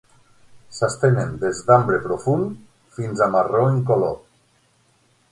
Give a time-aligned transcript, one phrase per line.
[0.75, 2.55] S'estenen des d'ambre profund
[2.95, 4.17] fins a marró en color.